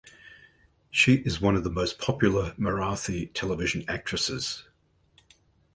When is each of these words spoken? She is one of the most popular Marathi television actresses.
She 0.89 1.17
is 1.17 1.39
one 1.41 1.55
of 1.55 1.63
the 1.63 1.69
most 1.69 1.99
popular 1.99 2.53
Marathi 2.57 3.31
television 3.35 3.85
actresses. 3.87 4.63